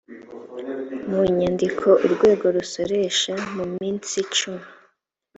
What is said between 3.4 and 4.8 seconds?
mu minsi cumi